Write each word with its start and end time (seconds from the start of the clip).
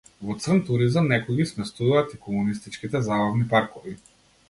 Во 0.27 0.35
црн 0.45 0.63
туризам 0.69 1.11
некои 1.11 1.37
ги 1.41 1.47
сместуваат 1.51 2.17
и 2.19 2.21
комунистичките 2.25 3.07
забавни 3.13 3.51
паркови. 3.57 3.99